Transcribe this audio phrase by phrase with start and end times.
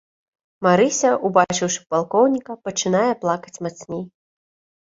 [0.67, 4.03] Марыся, убачыўшы палкоўніка, пачынае плакаць мацней.